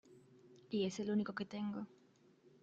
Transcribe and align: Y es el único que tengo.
Y 0.71 0.87
es 0.87 0.99
el 0.99 1.11
único 1.11 1.35
que 1.35 1.45
tengo. 1.45 1.85